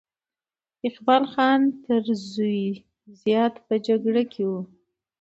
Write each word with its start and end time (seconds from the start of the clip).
اقبال 0.87 1.23
خان 1.31 1.61
تر 1.83 2.03
زوی 2.31 2.61
زیات 3.21 3.53
په 3.67 3.75
جګړه 3.87 4.23
کې 4.31 4.43
وو. 4.49 4.61